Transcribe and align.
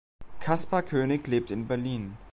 Kasper 0.39 0.81
König 0.81 1.27
lebt 1.27 1.51
in 1.51 1.67
Berlin. 1.67 2.17